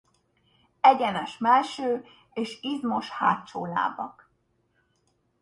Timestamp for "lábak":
3.65-4.31